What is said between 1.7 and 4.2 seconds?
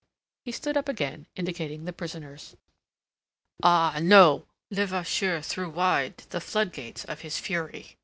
the prisoners. "Ah,